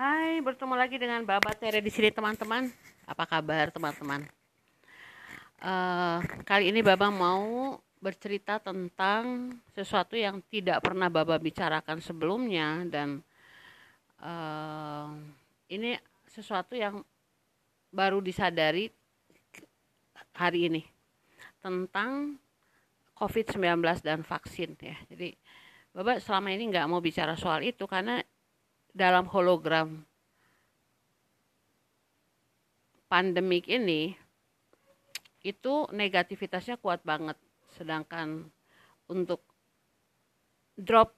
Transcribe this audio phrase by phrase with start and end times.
[0.00, 2.72] Hai, bertemu lagi dengan Bapak Tere di sini teman-teman.
[3.04, 4.24] Apa kabar teman-teman?
[5.60, 13.20] Uh, kali ini Baba mau bercerita tentang sesuatu yang tidak pernah Baba bicarakan sebelumnya dan
[14.24, 15.12] uh,
[15.68, 16.00] ini
[16.32, 17.04] sesuatu yang
[17.92, 18.88] baru disadari
[20.32, 20.82] hari ini
[21.60, 22.40] tentang
[23.20, 24.96] COVID-19 dan vaksin ya.
[25.12, 25.36] Jadi
[25.92, 28.24] Bapak selama ini nggak mau bicara soal itu karena
[28.90, 30.02] dalam hologram
[33.10, 34.14] pandemik ini
[35.42, 37.34] itu negativitasnya kuat banget.
[37.74, 38.46] Sedangkan
[39.10, 39.42] untuk
[40.78, 41.16] drop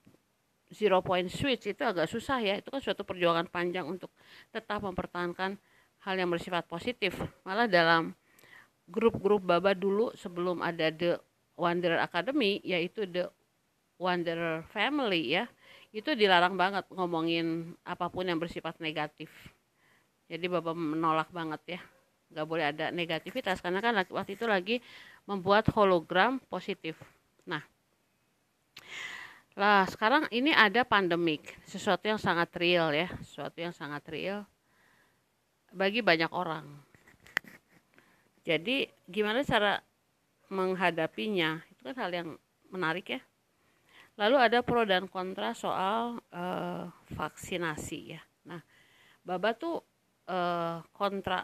[0.73, 2.55] zero point switch itu agak susah ya.
[2.57, 4.15] Itu kan suatu perjuangan panjang untuk
[4.49, 5.61] tetap mempertahankan
[6.03, 7.13] hal yang bersifat positif.
[7.45, 8.17] Malah dalam
[8.89, 11.21] grup-grup baba dulu sebelum ada the
[11.55, 13.29] Wanderer Academy yaitu the
[14.01, 15.47] Wanderer Family ya
[15.93, 19.29] itu dilarang banget ngomongin apa pun yang bersifat negatif.
[20.25, 21.81] Jadi bapak menolak banget ya.
[22.33, 24.81] Nggak boleh ada negativitas karena kan waktu itu lagi
[25.29, 26.97] membuat hologram positif.
[27.45, 27.61] Nah
[29.53, 34.49] lah sekarang ini ada pandemik sesuatu yang sangat real ya sesuatu yang sangat real
[35.77, 36.65] bagi banyak orang.
[38.49, 39.85] Jadi gimana cara
[40.49, 41.61] menghadapinya?
[41.69, 42.29] Itu kan hal yang
[42.73, 43.21] menarik ya
[44.23, 48.23] Lalu ada pro dan kontra soal uh, vaksinasi ya.
[48.47, 48.63] Nah,
[49.27, 49.83] Baba tuh
[50.31, 51.43] uh, kontra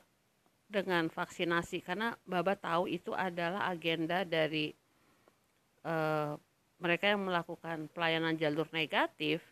[0.71, 4.71] dengan vaksinasi karena Baba tahu itu adalah agenda dari
[5.83, 6.39] uh,
[6.79, 9.43] mereka yang melakukan pelayanan jalur negatif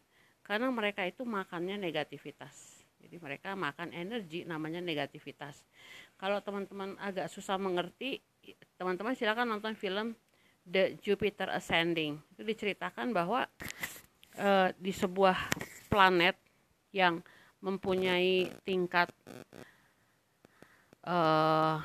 [0.46, 2.78] karena mereka itu makannya negativitas.
[3.02, 5.66] Jadi mereka makan energi namanya negativitas.
[6.14, 8.22] Kalau teman-teman agak susah mengerti,
[8.78, 10.14] teman-teman silakan nonton film
[10.66, 12.18] The Jupiter Ascending.
[12.34, 13.46] Itu diceritakan bahwa
[14.36, 15.38] uh, di sebuah
[15.86, 16.34] planet
[16.90, 17.22] yang
[17.62, 19.08] mempunyai tingkat
[21.06, 21.80] uh,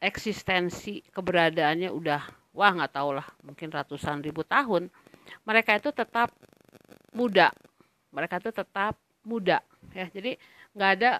[0.00, 4.92] eksistensi keberadaannya udah wah nggak tahu lah mungkin ratusan ribu tahun
[5.46, 6.34] mereka itu tetap
[7.14, 7.52] muda.
[8.12, 9.62] Mereka itu tetap muda
[9.94, 10.06] ya.
[10.10, 10.36] Jadi
[10.76, 11.12] nggak ada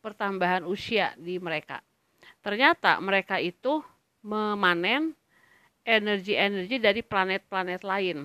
[0.00, 1.80] pertambahan usia di mereka.
[2.44, 3.80] Ternyata mereka itu
[4.24, 5.16] memanen
[5.84, 8.18] energi-energi dari planet-planet lain.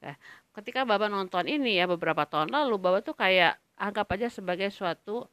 [0.00, 0.16] Nah,
[0.56, 5.24] ketika Bapak nonton ini ya beberapa tahun lalu, Bapak tuh kayak anggap aja sebagai suatu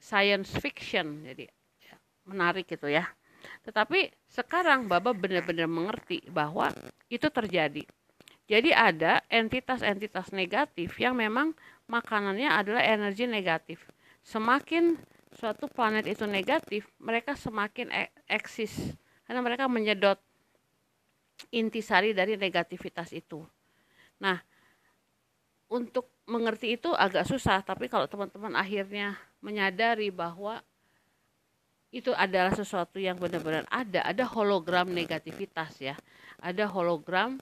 [0.00, 1.46] science fiction, jadi
[1.84, 1.94] ya,
[2.26, 3.06] menarik gitu ya.
[3.62, 6.72] Tetapi sekarang Bapak benar-benar mengerti bahwa
[7.12, 7.84] itu terjadi.
[8.50, 11.54] Jadi ada entitas-entitas negatif yang memang
[11.86, 13.86] makanannya adalah energi negatif.
[14.26, 14.98] Semakin
[15.32, 18.92] suatu planet itu negatif, mereka semakin e-, eksis
[19.26, 20.18] karena mereka menyedot
[21.50, 23.42] intisari dari negativitas itu.
[24.22, 24.38] Nah,
[25.72, 30.62] untuk mengerti itu agak susah, tapi kalau teman-teman akhirnya menyadari bahwa
[31.92, 35.96] itu adalah sesuatu yang benar-benar ada, ada hologram negativitas ya.
[36.40, 37.36] Ada hologram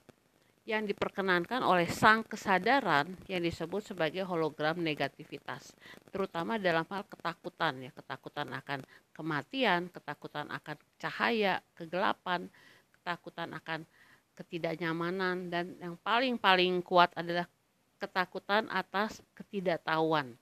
[0.68, 5.72] yang diperkenankan oleh sang kesadaran yang disebut sebagai hologram negativitas
[6.12, 8.84] terutama dalam hal ketakutan ya ketakutan akan
[9.16, 12.46] kematian ketakutan akan cahaya kegelapan
[13.00, 13.88] ketakutan akan
[14.40, 17.44] ketidaknyamanan dan yang paling-paling kuat adalah
[18.00, 20.32] ketakutan atas ketidaktahuan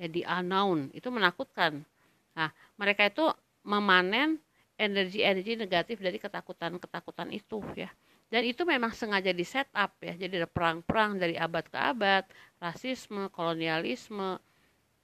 [0.00, 0.88] ya di unknown.
[0.96, 1.84] Itu menakutkan.
[2.32, 2.48] Nah
[2.80, 3.28] mereka itu
[3.68, 4.40] memanen
[4.80, 7.92] energi-energi negatif dari ketakutan-ketakutan itu ya
[8.32, 10.16] dan itu memang sengaja di set up ya.
[10.16, 12.24] Jadi ada perang-perang dari abad ke abad.
[12.58, 14.40] Rasisme kolonialisme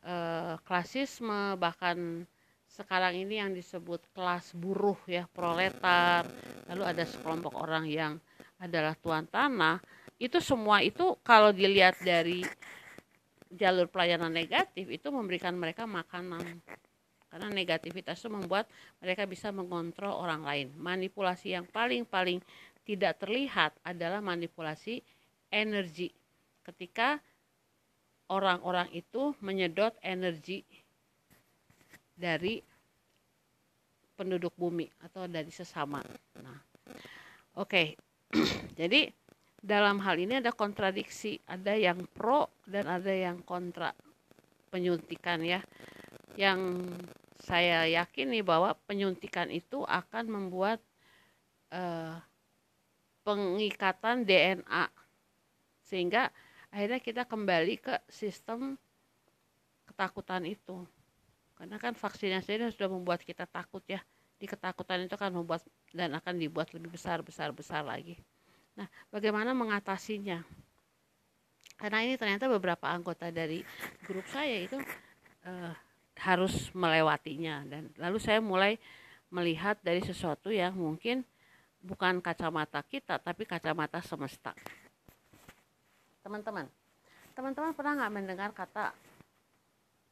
[0.05, 2.25] eh, klasisme bahkan
[2.71, 6.27] sekarang ini yang disebut kelas buruh ya proletar.
[6.71, 8.17] Lalu ada sekelompok orang yang
[8.63, 9.83] adalah tuan tanah.
[10.21, 12.45] Itu semua itu kalau dilihat dari
[13.51, 16.63] jalur pelayanan negatif itu memberikan mereka makanan.
[17.31, 18.67] Karena negativitas itu membuat
[18.99, 20.67] mereka bisa mengontrol orang lain.
[20.75, 22.43] Manipulasi yang paling-paling
[22.85, 25.05] tidak terlihat adalah manipulasi
[25.51, 26.11] energi
[26.65, 27.19] ketika
[28.31, 30.63] orang-orang itu menyedot energi
[32.15, 32.63] dari
[34.15, 36.05] penduduk bumi atau dari sesama.
[36.39, 36.59] Nah,
[37.59, 37.67] oke.
[37.67, 37.89] Okay.
[38.81, 39.11] Jadi
[39.59, 43.91] dalam hal ini ada kontradiksi, ada yang pro dan ada yang kontra
[44.71, 45.65] penyuntikan ya.
[46.39, 46.87] Yang
[47.41, 50.79] saya yakini bahwa penyuntikan itu akan membuat
[51.73, 52.21] uh,
[53.27, 54.85] pengikatan DNA
[55.85, 56.31] sehingga
[56.71, 58.79] akhirnya kita kembali ke sistem
[59.91, 60.87] ketakutan itu.
[61.59, 64.01] Karena kan vaksinnya sendiri sudah membuat kita takut ya.
[64.41, 65.61] Di ketakutan itu akan membuat
[65.93, 68.17] dan akan dibuat lebih besar besar besar lagi.
[68.79, 70.41] Nah bagaimana mengatasinya?
[71.77, 73.61] Karena ini ternyata beberapa anggota dari
[74.05, 74.81] grup saya itu
[75.45, 75.73] uh,
[76.21, 77.65] harus melewatinya.
[77.69, 78.81] Dan lalu saya mulai
[79.29, 81.25] melihat dari sesuatu yang mungkin
[81.81, 84.53] bukan kacamata kita tapi kacamata semesta.
[86.21, 86.69] Teman-teman
[87.33, 88.93] teman-teman pernah nggak mendengar kata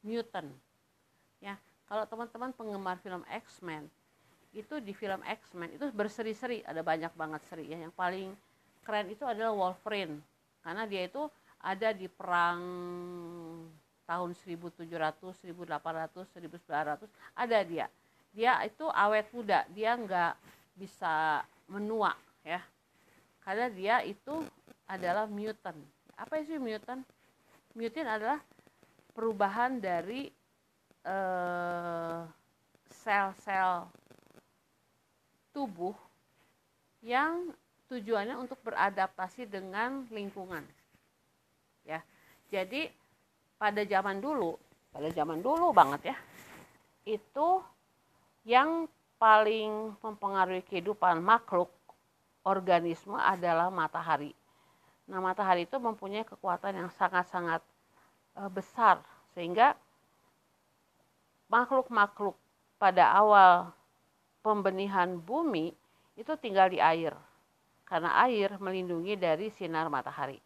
[0.01, 0.49] mutant?
[1.39, 1.55] Ya
[1.85, 3.85] kalau teman-teman penggemar film X-Men
[4.49, 7.69] itu di film X-Men itu berseri-seri ada banyak banget seri.
[7.69, 8.33] Ya yang paling
[8.81, 10.17] keren itu adalah Wolverine
[10.65, 11.29] karena dia itu
[11.61, 12.61] ada di perang
[14.09, 17.05] tahun 1700, 1800, 1900
[17.37, 17.85] ada dia.
[18.33, 20.33] Dia itu awet muda, dia nggak
[20.73, 22.59] bisa menua ya.
[23.45, 24.43] Karena dia itu
[24.89, 25.77] adalah mutant.
[26.17, 27.05] Apa sih mutant?
[27.77, 28.39] Mutant adalah
[29.13, 30.29] perubahan dari
[30.99, 32.27] sel
[32.91, 33.87] sel-sel
[35.55, 35.95] tubuh
[37.01, 37.55] yang
[37.89, 40.61] tujuannya untuk beradaptasi dengan lingkungan
[41.87, 42.03] ya
[42.51, 42.91] jadi
[43.57, 44.59] pada zaman dulu
[44.93, 46.17] pada zaman dulu banget ya
[47.07, 47.49] itu
[48.45, 48.85] yang
[49.19, 51.67] paling mempengaruhi kehidupan makhluk
[52.47, 54.31] organisme adalah matahari.
[55.11, 57.59] Nah matahari itu mempunyai kekuatan yang sangat-sangat
[58.39, 59.03] e, besar
[59.35, 59.75] sehingga
[61.51, 62.39] makhluk-makhluk
[62.79, 63.75] pada awal
[64.39, 65.75] pembenihan bumi
[66.15, 67.11] itu tinggal di air
[67.83, 70.39] karena air melindungi dari sinar matahari.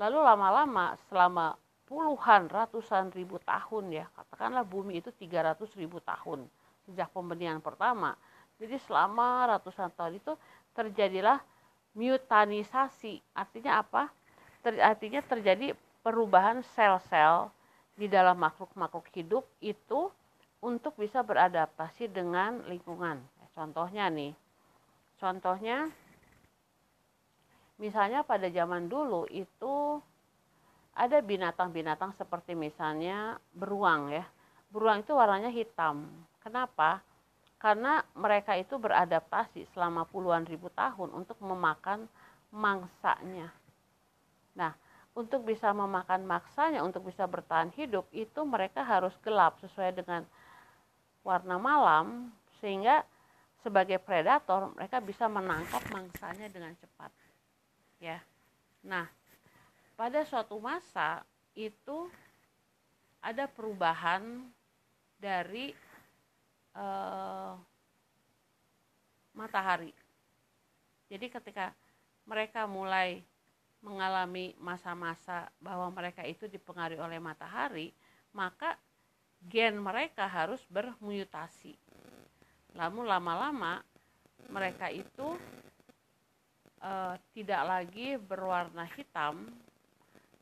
[0.00, 6.48] Lalu lama-lama selama puluhan ratusan ribu tahun ya, katakanlah bumi itu 300 ribu tahun
[6.86, 8.14] sejak pembenihan pertama.
[8.56, 10.32] Jadi selama ratusan tahun itu
[10.72, 11.42] terjadilah
[11.92, 13.20] mutanisasi.
[13.36, 14.08] Artinya apa?
[14.64, 17.50] Ter, artinya terjadi perubahan sel-sel
[17.96, 20.08] di dalam makhluk-makhluk hidup itu
[20.60, 23.20] untuk bisa beradaptasi dengan lingkungan.
[23.56, 24.36] Contohnya nih,
[25.16, 25.88] contohnya
[27.80, 30.00] misalnya pada zaman dulu itu
[30.96, 34.24] ada binatang-binatang seperti misalnya beruang ya.
[34.68, 36.08] Beruang itu warnanya hitam.
[36.46, 37.02] Kenapa?
[37.58, 42.06] Karena mereka itu beradaptasi selama puluhan ribu tahun untuk memakan
[42.54, 43.50] mangsanya.
[44.54, 44.70] Nah,
[45.18, 50.22] untuk bisa memakan mangsanya, untuk bisa bertahan hidup, itu mereka harus gelap sesuai dengan
[51.26, 52.30] warna malam,
[52.62, 53.02] sehingga
[53.66, 57.10] sebagai predator mereka bisa menangkap mangsanya dengan cepat
[57.98, 58.22] ya
[58.86, 59.10] nah
[59.98, 61.26] pada suatu masa
[61.58, 62.06] itu
[63.18, 64.22] ada perubahan
[65.18, 65.74] dari
[66.76, 67.56] uh,
[69.32, 69.92] matahari
[71.06, 71.70] jadi ketika
[72.26, 73.22] mereka mulai
[73.78, 77.94] mengalami masa-masa bahwa mereka itu dipengaruhi oleh matahari,
[78.34, 78.74] maka
[79.46, 81.78] gen mereka harus bermutasi.
[82.74, 83.78] Lalu lama-lama
[84.50, 85.38] mereka itu
[86.82, 89.46] uh, tidak lagi berwarna hitam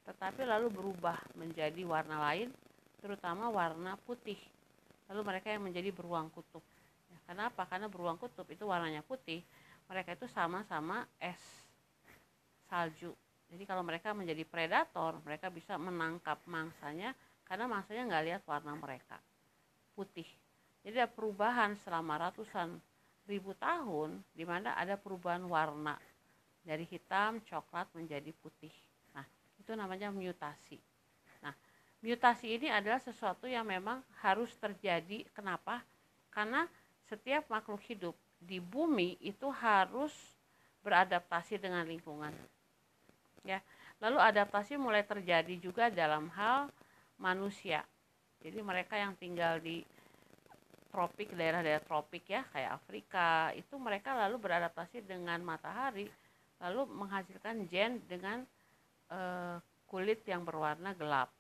[0.04, 2.52] tetapi lalu berubah menjadi warna lain
[3.00, 4.36] terutama warna putih
[5.10, 6.62] lalu mereka yang menjadi beruang kutub.
[7.12, 7.68] Ya, kenapa?
[7.68, 9.44] Karena beruang kutub itu warnanya putih
[9.88, 11.40] mereka itu sama-sama es
[12.68, 13.12] salju.
[13.52, 17.12] Jadi kalau mereka menjadi predator mereka bisa menangkap mangsanya
[17.44, 19.20] karena mangsanya nggak lihat warna mereka.
[19.92, 20.26] Putih.
[20.84, 22.76] Jadi ada perubahan selama ratusan
[23.24, 25.96] ribu tahun di mana ada perubahan warna.
[26.64, 28.72] Dari hitam coklat menjadi putih.
[29.12, 29.24] Nah,
[29.60, 30.80] itu namanya mutasi.
[32.04, 35.24] Mutasi ini adalah sesuatu yang memang harus terjadi.
[35.32, 35.80] Kenapa?
[36.28, 36.68] Karena
[37.08, 40.12] setiap makhluk hidup di bumi itu harus
[40.84, 42.36] beradaptasi dengan lingkungan.
[43.40, 43.64] Ya.
[44.04, 46.68] Lalu adaptasi mulai terjadi juga dalam hal
[47.16, 47.80] manusia.
[48.44, 49.80] Jadi mereka yang tinggal di
[50.92, 56.06] tropik daerah-daerah tropik ya kayak Afrika itu mereka lalu beradaptasi dengan matahari
[56.62, 58.46] lalu menghasilkan gen dengan
[59.10, 59.18] e,
[59.90, 61.34] kulit yang berwarna gelap.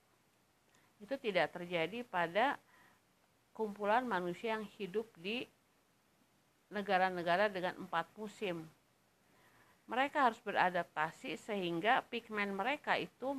[1.04, 2.56] Itu tidak terjadi pada
[3.52, 5.44] kumpulan manusia yang hidup di
[6.72, 8.64] negara-negara dengan empat musim.
[9.84, 13.36] Mereka harus beradaptasi sehingga pigmen mereka itu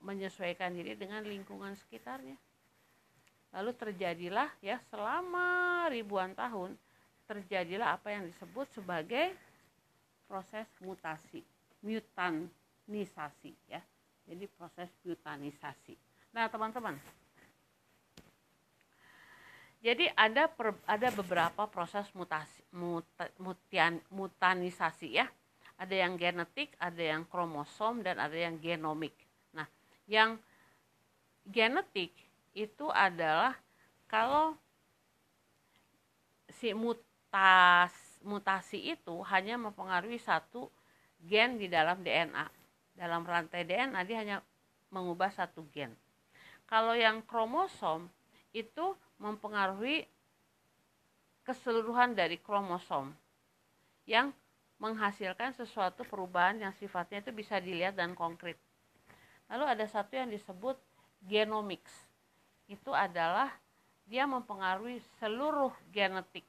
[0.00, 2.40] menyesuaikan diri dengan lingkungan sekitarnya.
[3.52, 6.80] Lalu terjadilah ya selama ribuan tahun
[7.28, 9.36] terjadilah apa yang disebut sebagai
[10.24, 11.44] proses mutasi,
[11.84, 13.84] mutanisasi ya.
[14.28, 15.96] Jadi proses mutanisasi.
[16.38, 16.94] Nah, teman-teman.
[19.82, 25.26] Jadi ada per, ada beberapa proses mutasi muta, mutian, mutanisasi ya.
[25.74, 29.18] Ada yang genetik, ada yang kromosom dan ada yang genomik.
[29.50, 29.66] Nah,
[30.06, 30.38] yang
[31.42, 32.14] genetik
[32.54, 33.58] itu adalah
[34.06, 34.54] kalau
[36.54, 37.90] si mutas
[38.22, 40.70] mutasi itu hanya mempengaruhi satu
[41.18, 42.46] gen di dalam DNA.
[42.94, 44.38] dalam rantai DNA dia hanya
[44.90, 45.94] mengubah satu gen
[46.68, 48.12] kalau yang kromosom
[48.52, 50.04] itu mempengaruhi
[51.42, 53.16] keseluruhan dari kromosom
[54.04, 54.30] yang
[54.78, 58.60] menghasilkan sesuatu perubahan yang sifatnya itu bisa dilihat dan konkret.
[59.48, 60.76] Lalu ada satu yang disebut
[61.24, 61.90] genomics.
[62.68, 63.50] Itu adalah
[64.04, 66.44] dia mempengaruhi seluruh genetik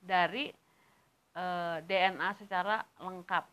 [0.00, 0.54] dari
[1.34, 3.44] e, eh, DNA secara lengkap.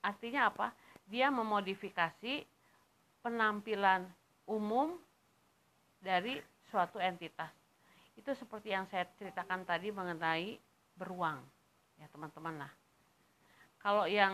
[0.00, 0.70] Artinya apa?
[1.06, 2.55] Dia memodifikasi
[3.26, 4.06] penampilan
[4.46, 4.94] umum
[5.98, 6.38] dari
[6.70, 7.50] suatu entitas.
[8.14, 10.54] Itu seperti yang saya ceritakan tadi mengenai
[10.94, 11.42] beruang.
[11.98, 12.72] Ya, teman-teman lah.
[13.82, 14.30] Kalau yang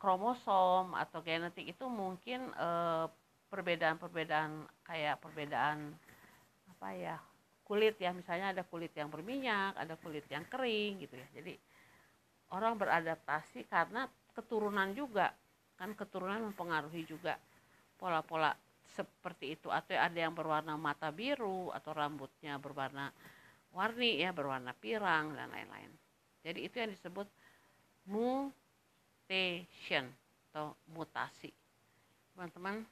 [0.00, 3.06] kromosom atau genetik itu mungkin eh,
[3.52, 5.92] perbedaan-perbedaan kayak perbedaan
[6.72, 7.16] apa ya
[7.68, 11.58] kulit ya misalnya ada kulit yang berminyak ada kulit yang kering gitu ya jadi
[12.54, 14.06] orang beradaptasi karena
[14.38, 15.34] keturunan juga.
[15.74, 17.34] Kan keturunan mempengaruhi juga
[17.98, 18.54] pola-pola
[18.94, 19.66] seperti itu.
[19.74, 23.10] Atau ada yang berwarna mata biru atau rambutnya berwarna
[23.74, 25.90] warni ya berwarna pirang dan lain-lain.
[26.46, 27.26] Jadi itu yang disebut
[28.08, 30.06] mutation
[30.50, 31.52] atau mutasi.
[32.32, 32.86] Teman-teman.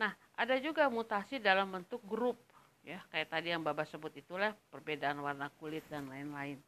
[0.00, 2.40] Nah ada juga mutasi dalam bentuk grup
[2.82, 2.98] ya.
[3.12, 6.58] Kayak tadi yang Bapak sebut itulah perbedaan warna kulit dan lain-lain.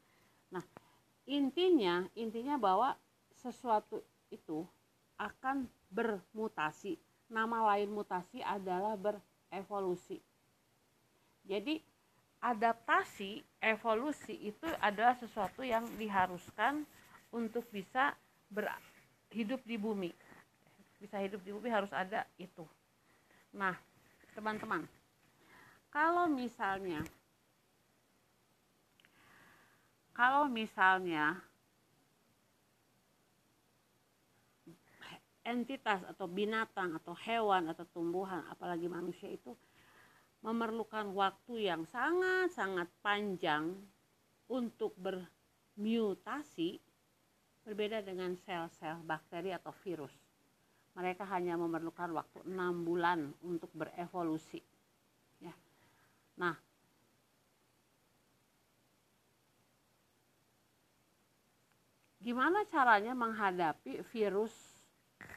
[0.54, 0.62] Nah
[1.28, 2.96] intinya intinya bahwa
[3.36, 4.64] sesuatu itu
[5.20, 6.96] akan bermutasi.
[7.30, 10.18] Nama lain mutasi adalah berevolusi.
[11.46, 11.78] Jadi
[12.42, 16.82] adaptasi evolusi itu adalah sesuatu yang diharuskan
[17.30, 18.16] untuk bisa
[18.50, 20.10] berhidup di bumi.
[20.98, 22.66] Bisa hidup di bumi harus ada itu.
[23.54, 23.76] Nah
[24.34, 24.86] teman-teman
[25.90, 27.02] kalau misalnya
[30.20, 31.40] kalau misalnya
[35.48, 39.56] entitas atau binatang atau hewan atau tumbuhan apalagi manusia itu
[40.44, 43.72] memerlukan waktu yang sangat-sangat panjang
[44.44, 46.76] untuk bermutasi
[47.64, 50.12] berbeda dengan sel-sel bakteri atau virus.
[51.00, 54.60] Mereka hanya memerlukan waktu enam bulan untuk berevolusi.
[55.40, 55.56] Ya.
[56.36, 56.56] Nah,
[62.20, 64.52] gimana caranya menghadapi virus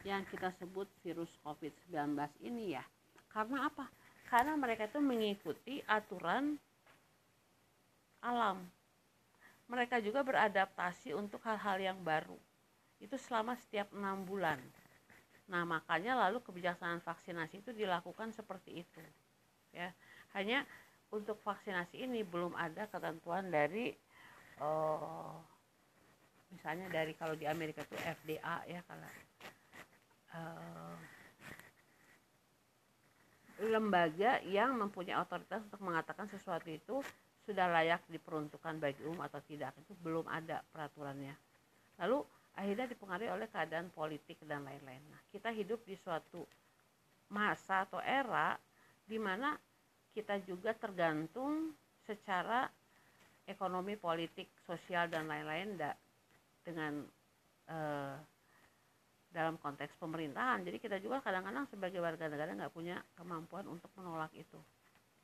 [0.03, 2.83] yang kita sebut virus COVID-19 ini ya?
[3.31, 3.87] Karena apa?
[4.27, 6.59] Karena mereka itu mengikuti aturan
[8.19, 8.63] alam.
[9.71, 12.35] Mereka juga beradaptasi untuk hal-hal yang baru.
[12.99, 14.59] Itu selama setiap enam bulan.
[15.47, 19.03] Nah, makanya lalu kebijaksanaan vaksinasi itu dilakukan seperti itu.
[19.75, 19.91] Ya,
[20.35, 20.63] hanya
[21.13, 23.93] untuk vaksinasi ini belum ada ketentuan dari
[24.61, 25.35] uh,
[26.53, 29.09] misalnya dari kalau di Amerika itu FDA ya kalau
[30.37, 30.95] uh,
[33.61, 37.01] lembaga yang mempunyai otoritas untuk mengatakan sesuatu itu
[37.43, 41.35] sudah layak diperuntukkan bagi umum atau tidak itu belum ada peraturannya.
[41.99, 42.23] Lalu
[42.55, 45.03] akhirnya dipengaruhi oleh keadaan politik dan lain-lain.
[45.11, 46.47] Nah kita hidup di suatu
[47.33, 48.55] masa atau era
[49.03, 49.57] di mana
[50.13, 51.73] kita juga tergantung
[52.05, 52.69] secara
[53.43, 55.75] ekonomi politik sosial dan lain-lain
[56.63, 57.03] dengan
[57.69, 58.15] uh,
[59.33, 60.61] dalam konteks pemerintahan.
[60.61, 64.61] Jadi kita juga kadang-kadang sebagai warga negara nggak punya kemampuan untuk menolak itu.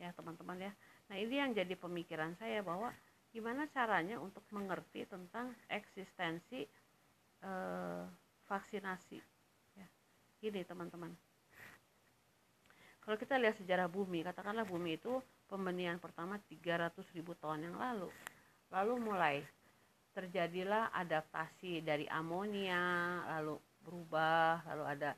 [0.01, 0.73] Ya teman-teman ya.
[1.11, 2.89] Nah ini yang jadi pemikiran saya bahwa
[3.29, 6.65] gimana caranya untuk mengerti tentang eksistensi
[7.45, 8.03] uh,
[8.49, 9.21] vaksinasi.
[9.77, 9.87] Ya
[10.41, 11.13] gini teman-teman.
[13.05, 18.09] Kalau kita lihat sejarah bumi katakanlah bumi itu pembenihan pertama 300 ribu tahun yang lalu.
[18.69, 19.35] Lalu mulai
[20.13, 25.11] terjadilah adaptasi dari amonia lalu berubah lalu ada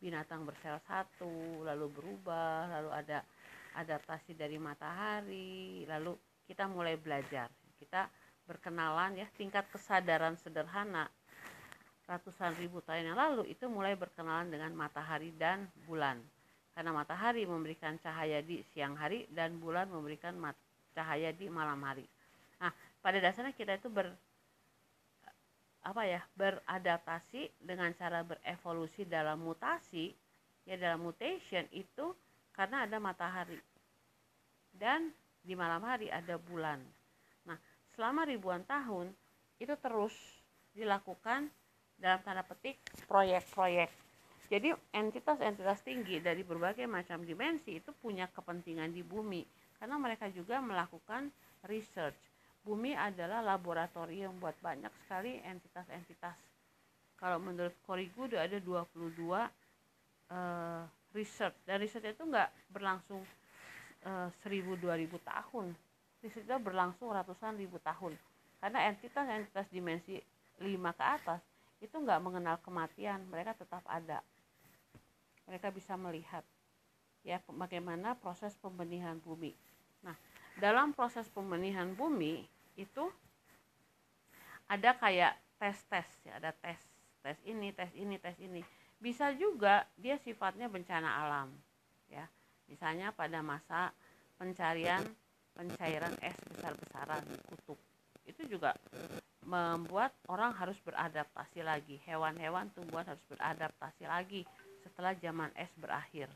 [0.00, 3.18] binatang bersel satu lalu berubah lalu ada
[3.76, 7.50] adaptasi dari matahari lalu kita mulai belajar.
[7.76, 8.06] Kita
[8.46, 11.10] berkenalan ya tingkat kesadaran sederhana
[12.06, 16.22] ratusan ribu tahun yang lalu itu mulai berkenalan dengan matahari dan bulan.
[16.70, 20.38] Karena matahari memberikan cahaya di siang hari dan bulan memberikan
[20.94, 22.06] cahaya di malam hari.
[22.62, 22.70] Nah
[23.02, 24.14] pada dasarnya kita itu ber
[25.86, 30.10] apa ya beradaptasi dengan cara berevolusi dalam mutasi
[30.66, 32.10] ya dalam mutation itu
[32.50, 33.62] karena ada matahari
[34.74, 35.14] dan
[35.46, 36.82] di malam hari ada bulan.
[37.46, 37.54] Nah,
[37.94, 39.14] selama ribuan tahun
[39.62, 40.12] itu terus
[40.74, 41.46] dilakukan
[41.96, 43.88] dalam tanda petik proyek-proyek.
[44.50, 49.42] Jadi entitas-entitas tinggi dari berbagai macam dimensi itu punya kepentingan di bumi
[49.78, 51.30] karena mereka juga melakukan
[51.66, 52.18] research
[52.66, 56.34] bumi adalah laboratorium buat banyak sekali entitas-entitas.
[57.14, 59.46] Kalau menurut Korigu ada 22 uh,
[60.34, 60.82] eh,
[61.14, 61.54] research.
[61.62, 63.22] Dan riset itu nggak berlangsung
[64.02, 64.82] uh, 1000-2000
[65.22, 65.70] tahun.
[66.20, 68.18] Risetnya berlangsung ratusan ribu tahun.
[68.58, 70.18] Karena entitas-entitas dimensi
[70.58, 70.66] 5
[70.98, 71.40] ke atas
[71.78, 73.22] itu nggak mengenal kematian.
[73.30, 74.20] Mereka tetap ada.
[75.46, 76.42] Mereka bisa melihat
[77.22, 79.54] ya bagaimana proses pembenihan bumi.
[80.02, 80.18] Nah
[80.58, 83.08] dalam proses pembenihan bumi itu
[84.68, 86.78] ada kayak tes-tes ya ada tes
[87.24, 88.62] tes ini tes ini tes ini.
[88.96, 91.48] Bisa juga dia sifatnya bencana alam
[92.06, 92.24] ya.
[92.70, 93.90] Misalnya pada masa
[94.38, 95.02] pencarian
[95.56, 97.78] pencairan es besar-besaran kutub.
[98.28, 98.76] Itu juga
[99.46, 101.96] membuat orang harus beradaptasi lagi.
[102.04, 104.42] Hewan-hewan tumbuhan harus beradaptasi lagi
[104.82, 106.28] setelah zaman es berakhir.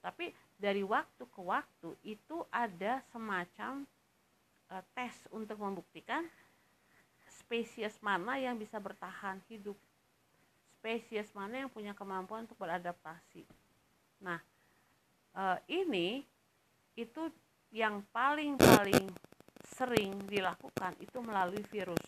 [0.00, 3.82] Tapi dari waktu ke waktu itu ada semacam
[4.72, 6.26] uh, tes untuk membuktikan
[7.26, 9.78] spesies mana yang bisa bertahan hidup.
[10.78, 13.46] Spesies mana yang punya kemampuan untuk beradaptasi.
[14.22, 14.38] Nah
[15.34, 16.22] uh, ini
[16.96, 17.28] itu
[17.70, 19.06] yang paling paling
[19.76, 22.06] sering dilakukan itu melalui virus.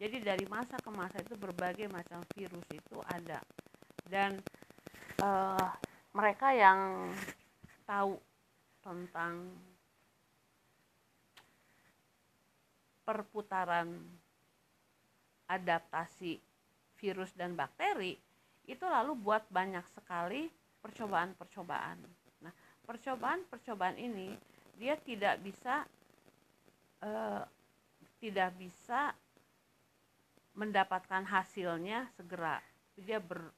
[0.00, 3.38] Jadi dari masa ke masa itu berbagai macam virus itu ada.
[4.08, 4.40] Dan
[5.20, 5.70] uh,
[6.16, 7.12] mereka yang
[7.84, 8.16] tahu
[8.80, 9.52] tentang
[13.10, 13.90] perputaran
[15.50, 16.38] adaptasi
[16.94, 18.14] virus dan bakteri
[18.70, 20.46] itu lalu buat banyak sekali
[20.78, 21.98] percobaan-percobaan.
[22.46, 22.54] Nah,
[22.86, 24.38] percobaan-percobaan ini
[24.78, 25.82] dia tidak bisa
[27.02, 27.42] uh,
[28.22, 29.10] tidak bisa
[30.54, 32.62] mendapatkan hasilnya segera
[32.94, 33.50] dia ber,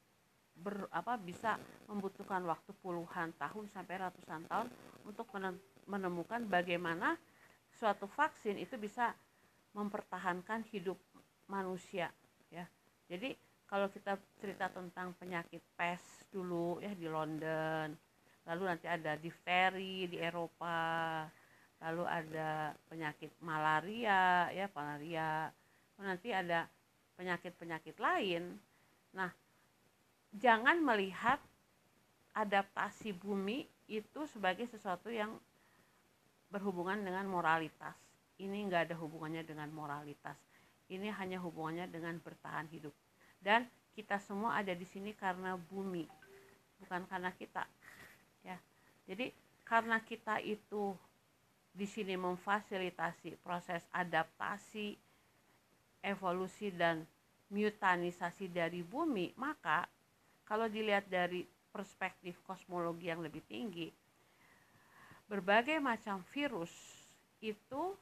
[0.57, 4.67] ber apa bisa membutuhkan waktu puluhan tahun sampai ratusan tahun
[5.05, 5.29] untuk
[5.85, 7.21] menemukan bagaimana
[7.75, 9.11] suatu vaksin itu bisa
[9.73, 10.97] mempertahankan hidup
[11.49, 12.09] manusia
[12.53, 12.65] ya.
[13.09, 13.33] Jadi
[13.67, 17.89] kalau kita cerita tentang penyakit pes dulu ya di London
[18.45, 21.25] lalu nanti ada difteri di Eropa
[21.83, 25.49] lalu ada penyakit malaria ya malaria
[25.97, 26.69] nanti ada
[27.17, 28.57] penyakit-penyakit lain.
[29.13, 29.29] Nah
[30.33, 31.41] jangan melihat
[32.33, 35.37] adaptasi bumi itu sebagai sesuatu yang
[36.49, 37.97] berhubungan dengan moralitas
[38.41, 40.37] ini enggak ada hubungannya dengan moralitas.
[40.89, 42.93] Ini hanya hubungannya dengan bertahan hidup.
[43.37, 46.09] Dan kita semua ada di sini karena bumi
[46.81, 47.63] bukan karena kita
[48.41, 48.57] ya.
[49.05, 49.31] Jadi
[49.63, 50.97] karena kita itu
[51.73, 54.93] di sini memfasilitasi proses adaptasi
[56.05, 57.01] evolusi dan
[57.49, 59.89] mutanisasi dari bumi maka
[60.45, 63.89] kalau dilihat dari perspektif kosmologi yang lebih tinggi
[65.25, 66.69] berbagai macam virus
[67.41, 67.97] itu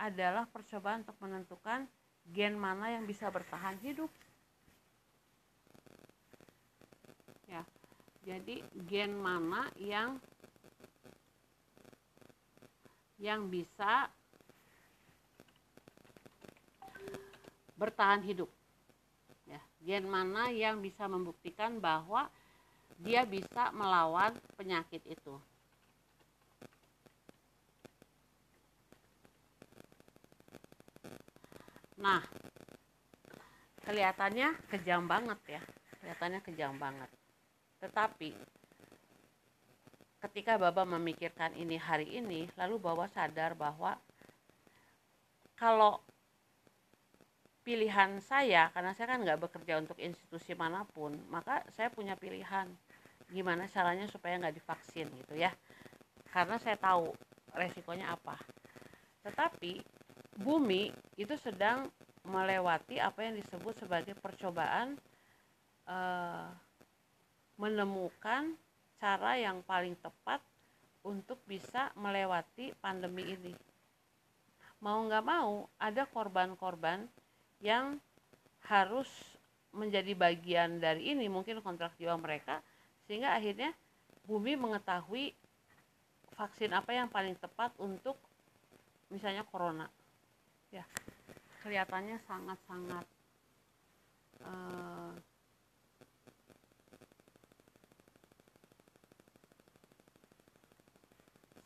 [0.00, 1.84] adalah percobaan untuk menentukan
[2.32, 4.08] gen mana yang bisa bertahan hidup.
[8.30, 10.20] Jadi gen mana yang
[13.18, 14.06] yang bisa
[17.80, 18.46] bertahan hidup.
[19.48, 22.28] Ya gen mana yang bisa membuktikan bahwa
[23.00, 25.34] dia bisa melawan penyakit itu
[32.00, 32.24] nah
[33.84, 35.62] kelihatannya kejam banget ya
[36.00, 37.10] kelihatannya kejam banget
[37.80, 38.32] tetapi
[40.20, 43.96] ketika Baba memikirkan ini hari ini, lalu Baba sadar bahwa
[45.56, 46.00] kalau
[47.64, 52.68] pilihan saya, karena saya kan nggak bekerja untuk institusi mana pun, maka saya punya pilihan
[53.32, 55.52] gimana caranya supaya nggak divaksin gitu ya.
[56.28, 57.16] Karena saya tahu
[57.56, 58.36] resikonya apa.
[59.24, 59.80] Tetapi
[60.40, 60.88] bumi
[61.20, 61.92] itu sedang
[62.24, 64.96] melewati apa yang disebut sebagai percobaan
[65.84, 66.48] uh,
[67.60, 68.56] menemukan
[68.96, 70.40] cara yang paling tepat
[71.04, 73.52] untuk bisa melewati pandemi ini.
[74.80, 77.04] Mau nggak mau, ada korban-korban
[77.60, 78.00] yang
[78.64, 79.08] harus
[79.76, 82.64] menjadi bagian dari ini, mungkin kontrak jiwa mereka,
[83.04, 83.76] sehingga akhirnya
[84.24, 85.36] bumi mengetahui
[86.32, 88.16] vaksin apa yang paling tepat untuk
[89.12, 89.88] misalnya corona.
[90.70, 90.86] Ya,
[91.66, 93.06] kelihatannya sangat-sangat
[94.46, 95.10] uh,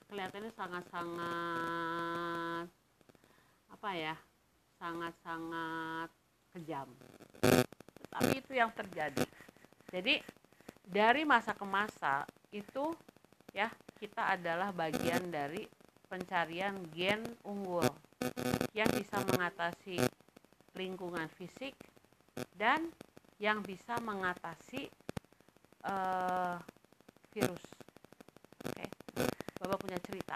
[0.09, 2.67] kelihatannya sangat-sangat
[3.69, 4.17] apa ya
[4.81, 6.09] sangat-sangat
[6.57, 6.89] kejam.
[8.09, 9.27] Tapi itu yang terjadi.
[9.91, 10.23] Jadi
[10.87, 12.95] dari masa ke masa itu
[13.51, 13.67] ya
[13.99, 15.67] kita adalah bagian dari
[16.07, 17.91] pencarian gen unggul
[18.75, 19.99] yang bisa mengatasi
[20.75, 21.75] lingkungan fisik
[22.59, 22.91] dan
[23.39, 24.91] yang bisa mengatasi
[25.87, 26.59] uh,
[27.35, 27.65] virus.
[28.65, 28.89] Oke, okay.
[29.59, 30.35] Bapak punya cerita.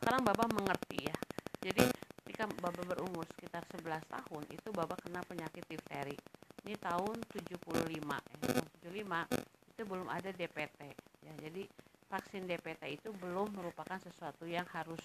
[0.00, 1.16] Sekarang Bapak mengerti ya.
[1.60, 1.84] Jadi
[2.24, 6.16] ketika Bapak berumur sekitar 11 tahun itu Bapak kena penyakit difteri.
[6.64, 8.36] Ini tahun 75 ya.
[8.40, 10.80] Tahun 75 itu belum ada DPT
[11.24, 11.32] ya.
[11.40, 11.62] Jadi
[12.08, 15.00] vaksin DPT itu belum merupakan sesuatu yang harus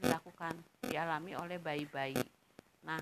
[0.00, 0.54] dilakukan
[0.84, 2.20] dialami oleh bayi-bayi.
[2.84, 3.00] Nah,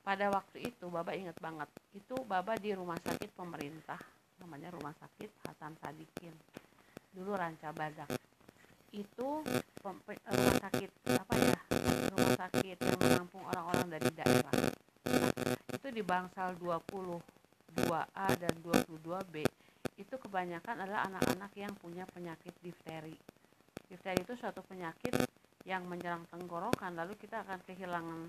[0.00, 4.00] pada waktu itu Bapak ingat banget, itu Bapak di rumah sakit pemerintah,
[4.40, 6.32] namanya Rumah Sakit Hasan Sadikin.
[7.12, 8.08] Dulu Ranca Badak.
[8.90, 9.44] Itu
[9.84, 11.58] rumah sakit apa ya?
[12.10, 14.54] Rumah sakit yang menampung orang-orang dari daerah.
[15.06, 15.30] Nah,
[15.70, 19.46] itu di Bangsal 22A dan 22B
[20.00, 23.14] itu kebanyakan adalah anak-anak yang punya penyakit difteri.
[23.86, 25.12] Difteri itu suatu penyakit
[25.68, 28.20] yang menyerang tenggorokan lalu kita akan kehilangan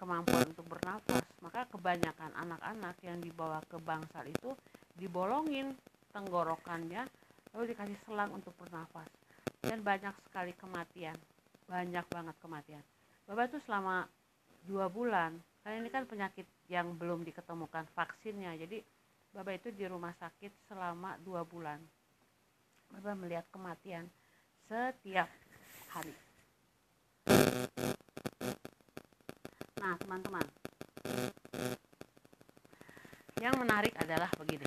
[0.00, 1.24] kemampuan untuk bernafas.
[1.44, 4.56] Maka kebanyakan anak-anak yang dibawa ke bangsal itu
[4.96, 5.76] dibolongin
[6.10, 7.04] tenggorokannya
[7.54, 9.06] lalu dikasih selang untuk bernafas.
[9.60, 11.14] Dan banyak sekali kematian
[11.70, 12.82] banyak banget kematian.
[13.30, 14.08] Bapak itu selama
[14.66, 18.82] dua bulan karena ini kan penyakit yang belum diketemukan vaksinnya jadi
[19.30, 21.78] bapak itu di rumah sakit selama dua bulan.
[22.90, 24.10] Bapak melihat kematian
[24.66, 25.30] setiap
[25.94, 26.29] hari
[29.80, 30.44] Nah, teman-teman,
[33.40, 34.64] yang menarik adalah begini.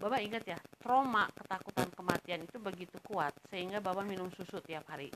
[0.00, 5.12] Bapak ingat ya, trauma ketakutan kematian itu begitu kuat sehingga Bapak minum susu tiap hari.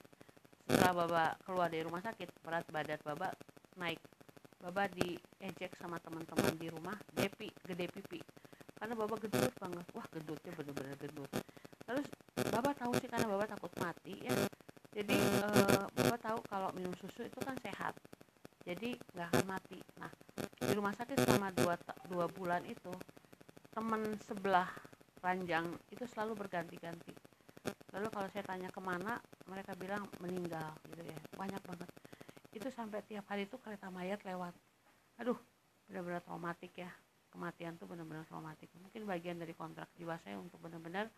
[0.68, 3.32] Setelah Bapak keluar dari rumah sakit, berat badan Bapak
[3.80, 4.00] naik.
[4.60, 8.20] Bapak diejek sama teman-teman di rumah, depi, gede pipi.
[8.76, 9.86] Karena Bapak gedut banget.
[9.96, 11.30] Wah, gedutnya bener-bener gedut.
[11.84, 12.06] Terus
[12.52, 14.32] Bapak tahu sih karena Bapak takut mati ya
[14.94, 15.18] jadi
[15.98, 17.98] bapak tahu kalau minum susu itu kan sehat.
[18.62, 19.82] Jadi nggak akan mati.
[19.98, 21.74] Nah di rumah sakit selama dua
[22.06, 22.94] dua bulan itu
[23.74, 24.70] teman sebelah
[25.18, 27.10] ranjang itu selalu berganti-ganti.
[27.90, 29.18] Lalu kalau saya tanya ke mana
[29.50, 31.18] mereka bilang meninggal gitu ya.
[31.34, 31.90] Banyak banget.
[32.54, 34.54] Itu sampai tiap hari itu kereta mayat lewat.
[35.18, 35.36] Aduh
[35.90, 36.88] benar-benar traumatik ya.
[37.34, 38.70] Kematian tuh benar-benar traumatik.
[38.78, 41.10] Mungkin bagian dari kontrak jiwa saya untuk benar-benar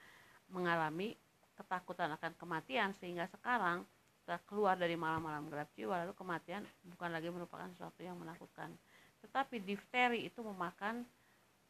[0.49, 1.12] mengalami
[1.57, 3.83] ketakutan akan kematian sehingga sekarang
[4.23, 8.75] kita keluar dari malam-malam gelap jiwa lalu kematian bukan lagi merupakan sesuatu yang menakutkan.
[9.23, 11.07] Tetapi difteri itu memakan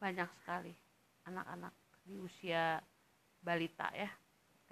[0.01, 0.72] banyak sekali
[1.25, 1.72] anak-anak
[2.05, 2.81] di usia
[3.40, 4.09] balita ya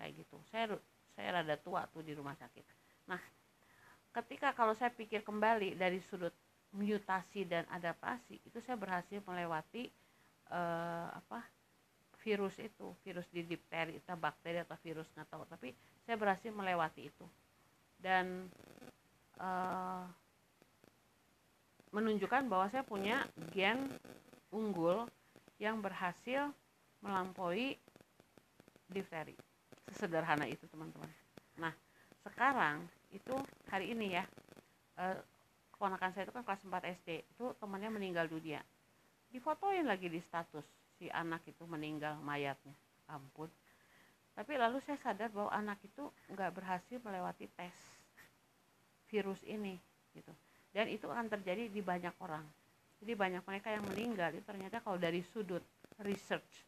[0.00, 0.37] kayak gitu.
[0.48, 0.74] Saya
[1.14, 2.64] saya rada tua tuh di rumah sakit.
[3.07, 3.20] Nah
[4.14, 6.33] ketika kalau saya pikir kembali dari sudut
[6.74, 9.92] mutasi dan adaptasi itu saya berhasil melewati
[10.50, 11.42] uh, apa
[12.25, 15.45] virus itu virus di difteri atau bakteri atau virus nggak tahu.
[15.45, 15.77] Tapi
[16.09, 17.27] saya berhasil melewati itu.
[18.01, 18.49] Dan
[19.37, 20.09] uh,
[21.93, 23.93] menunjukkan bahwa saya punya gen
[24.49, 25.05] unggul
[25.61, 26.49] yang berhasil
[27.05, 27.77] melampaui
[28.89, 29.37] difteri.
[29.93, 31.13] Sesederhana itu teman-teman.
[31.61, 31.77] Nah
[32.25, 33.37] sekarang itu
[33.69, 34.25] hari ini ya
[34.97, 35.21] uh,
[35.77, 38.65] keponakan saya itu kan kelas 4 SD itu temannya meninggal dunia.
[39.29, 40.65] Difotoin lagi di status
[41.05, 42.73] si anak itu meninggal mayatnya.
[43.12, 43.53] Ampun.
[44.33, 47.77] Tapi lalu saya sadar bahwa anak itu nggak berhasil melewati tes
[49.12, 49.77] virus ini
[50.17, 50.33] gitu.
[50.73, 52.43] Dan itu akan terjadi di banyak orang.
[53.05, 55.61] Jadi banyak mereka yang meninggal itu ternyata kalau dari sudut
[56.01, 56.64] research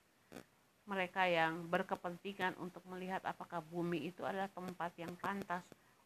[0.87, 5.64] mereka yang berkepentingan untuk melihat apakah bumi itu adalah tempat yang pantas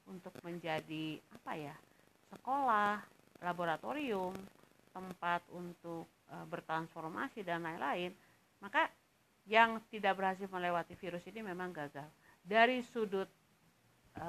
[0.08, 1.76] untuk menjadi apa ya
[2.32, 3.04] sekolah
[3.44, 4.32] laboratorium
[4.96, 8.14] tempat untuk e, bertransformasi dan lain-lain,
[8.62, 8.86] maka
[9.50, 12.06] yang tidak berhasil melewati virus ini memang gagal.
[12.46, 13.26] Dari sudut
[14.14, 14.28] e,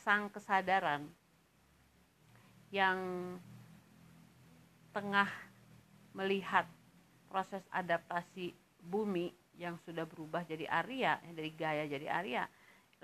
[0.00, 1.04] sang kesadaran
[2.70, 2.98] yang
[4.94, 5.28] tengah
[6.14, 6.66] melihat
[7.30, 12.44] proses adaptasi bumi yang sudah berubah jadi Arya, dari Gaia jadi Arya.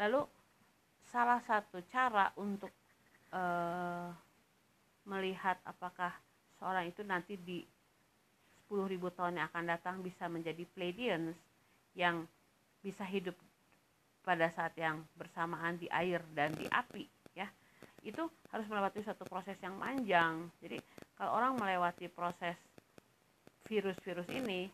[0.00, 0.24] Lalu
[1.06, 2.72] salah satu cara untuk
[3.30, 4.10] uh,
[5.06, 6.10] melihat apakah
[6.58, 7.64] seorang itu nanti di
[8.66, 11.38] 10.000 tahun yang akan datang bisa menjadi Pleiadians
[11.94, 12.26] yang
[12.82, 13.34] bisa hidup
[14.26, 17.06] pada saat yang bersamaan di air dan di api
[17.38, 17.46] ya.
[18.02, 20.50] Itu harus melewati satu proses yang panjang.
[20.58, 20.82] Jadi
[21.14, 22.58] kalau orang melewati proses
[23.70, 24.66] virus-virus ini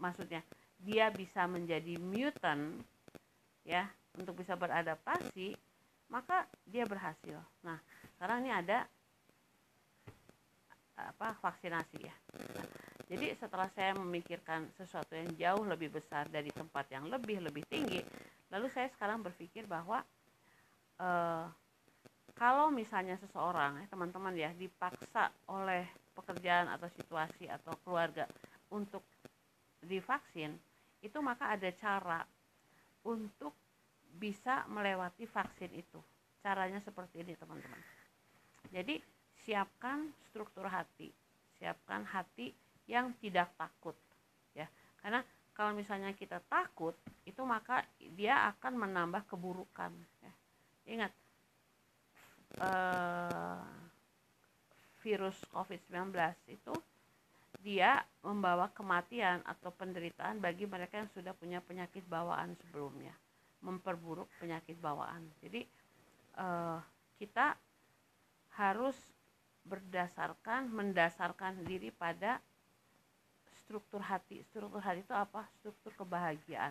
[0.00, 0.40] maksudnya
[0.80, 2.84] dia bisa menjadi mutant
[3.64, 5.56] ya untuk bisa beradaptasi
[6.08, 7.36] maka dia berhasil.
[7.64, 7.80] Nah
[8.16, 8.88] sekarang ini ada
[10.96, 12.16] apa vaksinasi ya.
[12.56, 12.68] Nah,
[13.06, 18.00] jadi setelah saya memikirkan sesuatu yang jauh lebih besar dari tempat yang lebih lebih tinggi,
[18.48, 20.00] lalu saya sekarang berpikir bahwa
[20.98, 21.46] uh,
[22.36, 28.28] kalau misalnya seseorang ya teman-teman ya dipaksa oleh pekerjaan atau situasi atau keluarga
[28.72, 29.04] untuk
[29.80, 30.56] divaksin
[31.00, 32.20] itu maka ada cara
[33.04, 33.52] untuk
[34.16, 36.00] bisa melewati vaksin itu
[36.40, 37.80] caranya seperti ini teman-teman
[38.72, 39.00] jadi
[39.46, 41.14] siapkan struktur hati.
[41.56, 42.50] Siapkan hati
[42.90, 43.94] yang tidak takut
[44.52, 44.66] ya.
[44.98, 45.22] Karena
[45.54, 46.92] kalau misalnya kita takut
[47.24, 47.86] itu maka
[48.18, 50.32] dia akan menambah keburukan ya.
[50.86, 51.12] ingat
[52.60, 53.64] eh,
[55.00, 56.12] virus COVID-19
[56.50, 56.74] itu
[57.64, 63.14] dia membawa kematian atau penderitaan bagi mereka yang sudah punya penyakit bawaan sebelumnya
[63.64, 65.24] memperburuk penyakit bawaan.
[65.40, 65.64] Jadi
[66.36, 66.78] eh,
[67.16, 67.56] kita
[68.60, 68.96] harus
[69.66, 72.38] berdasarkan mendasarkan diri pada
[73.66, 74.46] struktur hati.
[74.54, 75.42] Struktur hati itu apa?
[75.58, 76.70] Struktur kebahagiaan.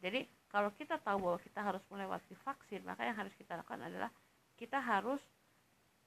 [0.00, 4.10] Jadi kalau kita tahu bahwa kita harus melewati vaksin maka yang harus kita lakukan adalah
[4.56, 5.20] kita harus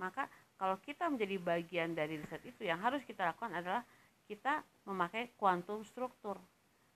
[0.00, 0.24] Maka
[0.56, 3.84] kalau kita menjadi bagian dari riset itu, yang harus kita lakukan adalah
[4.24, 6.40] kita memakai kuantum struktur.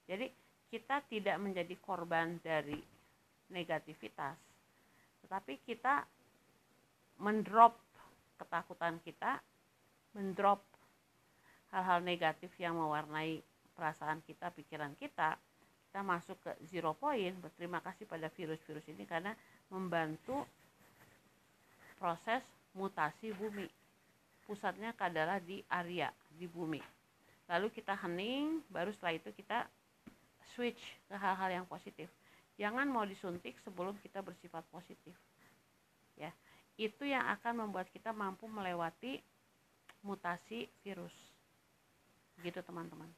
[0.08, 0.32] Jadi
[0.72, 2.80] kita tidak menjadi korban dari
[3.52, 4.40] negativitas,
[5.24, 6.08] tetapi kita
[7.20, 7.76] mendrop
[8.40, 9.40] ketakutan kita,
[10.16, 10.64] mendrop
[11.72, 13.44] hal-hal negatif yang mewarnai
[13.76, 15.36] perasaan kita, pikiran kita,
[15.88, 19.32] kita masuk ke zero point berterima kasih pada virus-virus ini karena
[19.72, 20.44] membantu
[21.96, 22.44] proses
[22.76, 23.64] mutasi bumi.
[24.44, 26.80] Pusatnya adalah di area di bumi.
[27.48, 29.64] Lalu kita hening baru setelah itu kita
[30.52, 32.12] switch ke hal-hal yang positif.
[32.60, 35.16] Jangan mau disuntik sebelum kita bersifat positif.
[36.20, 36.28] Ya
[36.76, 39.24] itu yang akan membuat kita mampu melewati
[40.04, 41.16] mutasi virus.
[42.44, 43.08] Gitu teman-teman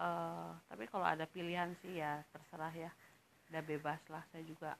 [0.00, 2.90] uh, tapi kalau ada pilihan sih ya terserah ya.
[3.52, 4.74] Udah bebas lah saya juga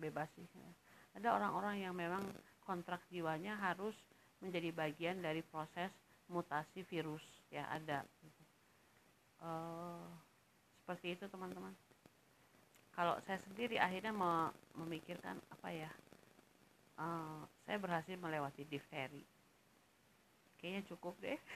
[0.00, 0.46] bebas sih.
[1.16, 2.24] Ada orang-orang yang memang
[2.64, 3.94] kontrak jiwanya harus
[4.40, 5.92] menjadi bagian dari proses
[6.28, 7.22] mutasi virus.
[7.52, 8.04] Ya ada.
[9.40, 10.06] Uh,
[10.82, 11.72] seperti itu teman-teman.
[12.96, 14.16] Kalau saya sendiri akhirnya
[14.72, 15.90] memikirkan apa ya
[16.96, 19.24] uh, saya berhasil melewati difteri.
[20.56, 21.36] Kayaknya cukup deh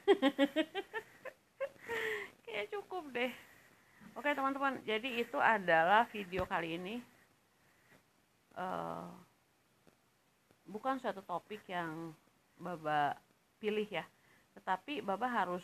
[2.51, 3.33] ya cukup deh.
[4.19, 6.97] Oke teman-teman jadi itu adalah video kali ini.
[8.59, 9.07] Uh,
[10.67, 12.11] bukan suatu topik yang
[12.59, 13.15] baba
[13.63, 14.03] pilih ya
[14.59, 15.63] tetapi baba harus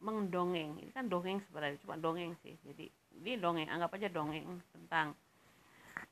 [0.00, 0.80] mendongeng.
[0.80, 2.56] Ini kan dongeng sebenarnya cuma dongeng sih.
[2.64, 2.88] Jadi
[3.20, 5.12] ini dongeng anggap aja dongeng tentang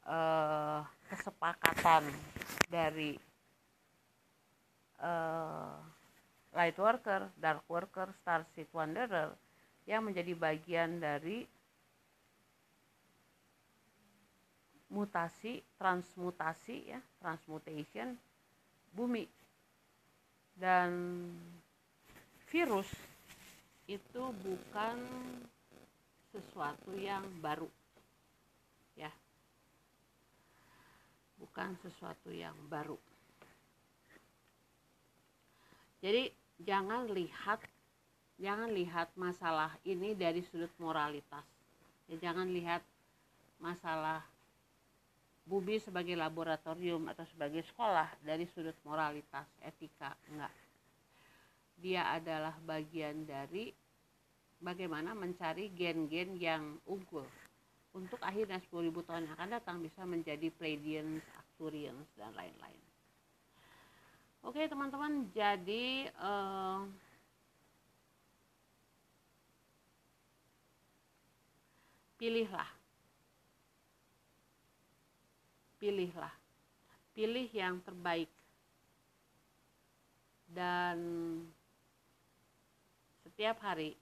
[0.04, 2.04] uh, kesepakatan
[2.68, 3.16] dari
[5.00, 5.80] uh,
[6.56, 9.32] light worker, dark worker, star seed wanderer
[9.84, 11.44] yang menjadi bagian dari
[14.88, 18.16] mutasi, transmutasi ya, transmutation
[18.92, 19.28] bumi.
[20.58, 20.90] Dan
[22.48, 22.88] virus
[23.88, 24.96] itu bukan
[26.28, 27.68] sesuatu yang baru
[28.92, 29.08] ya
[31.40, 33.00] bukan sesuatu yang baru
[36.04, 36.28] jadi
[36.62, 37.60] jangan lihat
[38.38, 41.44] jangan lihat masalah ini dari sudut moralitas
[42.06, 42.82] ya jangan lihat
[43.58, 44.22] masalah
[45.48, 50.54] bumi sebagai laboratorium atau sebagai sekolah dari sudut moralitas etika enggak
[51.78, 53.70] dia adalah bagian dari
[54.58, 57.26] bagaimana mencari gen-gen yang unggul
[57.94, 62.88] untuk akhirnya 10.000 tahun yang akan datang bisa menjadi Pleiadians, Arcturians dan lain-lain.
[64.48, 66.80] Oke teman-teman, jadi uh,
[72.16, 72.70] pilihlah.
[75.76, 76.32] Pilihlah.
[77.12, 78.32] Pilih yang terbaik.
[80.48, 80.96] Dan
[83.28, 84.00] setiap hari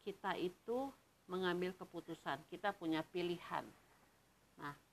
[0.00, 0.88] kita itu
[1.28, 2.40] mengambil keputusan.
[2.48, 3.68] Kita punya pilihan.
[4.56, 4.87] Nah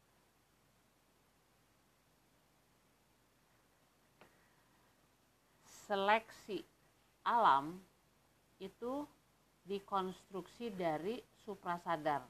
[5.85, 6.65] seleksi
[7.25, 7.77] alam
[8.61, 9.05] itu
[9.65, 12.21] dikonstruksi dari suprasadar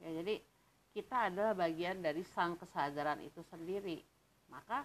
[0.00, 0.42] ya jadi
[0.90, 4.02] kita adalah bagian dari sang kesadaran itu sendiri.
[4.50, 4.82] Maka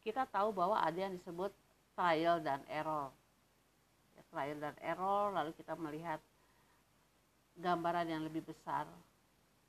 [0.00, 1.52] kita tahu bahwa ada yang disebut
[1.92, 3.12] trial dan error.
[4.16, 6.20] Ya, trial dan error, lalu kita melihat
[7.60, 8.88] gambaran yang lebih besar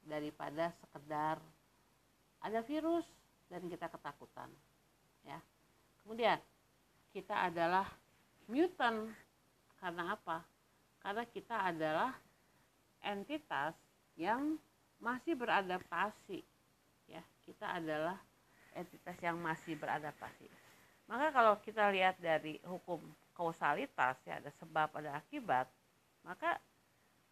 [0.08, 1.36] daripada sekedar
[2.42, 3.04] ada virus
[3.52, 4.48] dan kita ketakutan.
[5.28, 5.38] Ya.
[6.04, 6.40] Kemudian
[7.12, 7.88] kita adalah
[8.48, 9.12] mutant.
[9.82, 10.46] Karena apa?
[11.02, 12.14] Karena kita adalah
[13.02, 13.74] entitas
[14.14, 14.58] yang
[15.02, 16.46] masih beradaptasi
[17.10, 17.22] ya.
[17.42, 18.18] Kita adalah
[18.78, 20.46] entitas yang masih beradaptasi.
[21.10, 23.02] Maka kalau kita lihat dari hukum
[23.34, 25.66] kausalitas ya ada sebab ada akibat
[26.22, 26.62] maka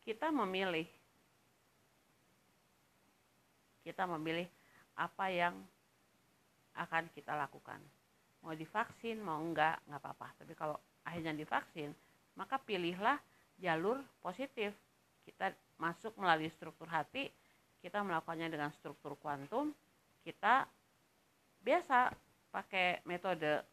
[0.01, 0.89] kita memilih.
[3.86, 4.49] Kita memilih
[4.97, 5.55] apa yang
[6.75, 7.79] akan kita lakukan
[8.43, 10.28] mau divaksin mau enggak nggak apa-apa.
[10.43, 11.91] Tapi kalau akhirnya divaksin
[12.36, 13.19] maka pilihlah
[13.60, 14.71] jalur positif.
[15.28, 17.30] Kita masuk melalui struktur hati
[17.80, 19.71] kita melakukannya dengan struktur kuantum
[20.28, 20.67] kita
[21.63, 22.12] biasa
[22.52, 23.63] pakai metode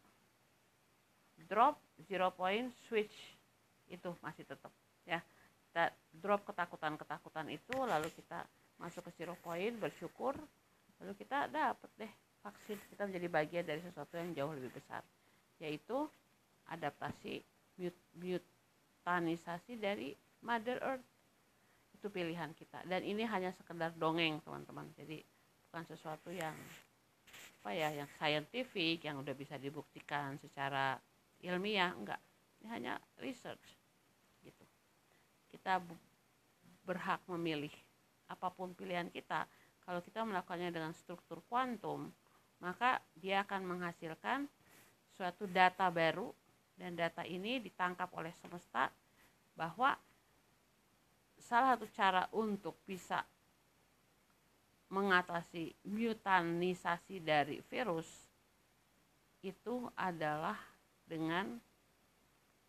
[1.46, 3.14] drop zero point switch.
[3.86, 4.70] Itu masih tetap
[5.06, 5.22] ya.
[5.70, 10.36] Kita drop ketakutan-ketakutan itu lalu kita masuk ke zero point bersyukur
[11.00, 12.12] lalu kita dapat deh
[12.66, 15.06] kita menjadi bagian dari sesuatu yang jauh lebih besar
[15.62, 16.10] yaitu
[16.68, 17.40] adaptasi
[17.78, 17.96] mut
[19.06, 21.06] mutanisasi dari Mother Earth.
[21.94, 22.82] Itu pilihan kita.
[22.90, 24.90] Dan ini hanya sekedar dongeng teman-teman.
[24.98, 25.22] Jadi
[25.70, 26.54] bukan sesuatu yang
[27.62, 30.98] apa ya yang scientific yang udah bisa dibuktikan secara
[31.46, 31.94] ilmiah.
[31.94, 32.18] Enggak.
[32.60, 33.62] Ini hanya research
[34.42, 34.64] gitu.
[35.54, 35.78] Kita
[36.82, 37.70] berhak memilih
[38.26, 39.46] apa pun pilihan kita.
[39.86, 42.10] Kalau kita melakukannya dengan struktur kuantum
[42.60, 44.48] maka dia akan menghasilkan
[45.16, 46.32] suatu data baru
[46.76, 48.92] dan data ini ditangkap oleh semesta
[49.56, 49.96] bahwa
[51.40, 53.24] salah satu cara untuk bisa
[54.92, 58.06] mengatasi mutanisasi dari virus
[59.42, 60.58] itu adalah
[61.06, 61.58] dengan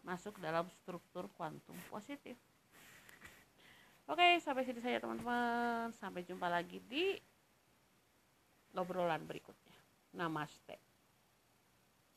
[0.06, 2.38] masuk dalam struktur kuantum positif.
[4.08, 5.92] Oke, sampai sini saja teman-teman.
[6.00, 7.20] Sampai jumpa lagi di
[8.72, 9.67] obrolan berikutnya.
[10.18, 10.80] Namaste.